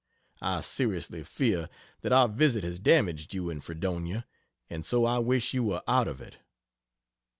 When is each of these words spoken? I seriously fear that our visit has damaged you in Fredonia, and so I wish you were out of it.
I 0.41 0.61
seriously 0.61 1.21
fear 1.21 1.69
that 2.01 2.11
our 2.11 2.27
visit 2.27 2.63
has 2.63 2.79
damaged 2.79 3.35
you 3.35 3.51
in 3.51 3.61
Fredonia, 3.61 4.25
and 4.67 4.83
so 4.83 5.05
I 5.05 5.19
wish 5.19 5.53
you 5.53 5.63
were 5.63 5.83
out 5.87 6.07
of 6.07 6.19
it. 6.19 6.37